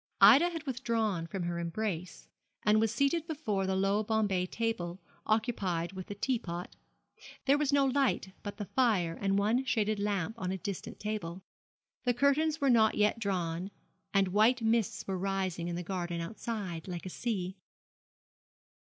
Ida 0.19 0.49
had 0.49 0.63
withdrawn 0.63 1.27
from 1.27 1.43
her 1.43 1.59
embrace, 1.59 2.27
and 2.63 2.79
was 2.81 2.91
seated 2.91 3.27
before 3.27 3.67
the 3.67 3.75
low 3.75 4.01
Bombay 4.01 4.47
table, 4.47 4.99
occupied 5.27 5.93
with 5.93 6.07
the 6.07 6.15
tea 6.15 6.39
pot. 6.39 6.75
There 7.45 7.59
was 7.59 7.71
no 7.71 7.85
light 7.85 8.31
but 8.41 8.57
the 8.57 8.65
fire 8.65 9.15
and 9.21 9.37
one 9.37 9.63
shaded 9.63 9.99
lamp 9.99 10.39
on 10.41 10.51
a 10.51 10.57
distant 10.57 10.99
table. 10.99 11.43
The 12.03 12.15
curtains 12.15 12.59
were 12.59 12.67
not 12.71 12.95
yet 12.95 13.19
drawn, 13.19 13.69
and 14.11 14.29
white 14.29 14.63
mists 14.63 15.05
were 15.05 15.19
rising 15.19 15.67
in 15.67 15.75
the 15.75 15.83
garden 15.83 16.19
outside, 16.19 16.87
like 16.87 17.05
a 17.05 17.09
sea. 17.11 17.57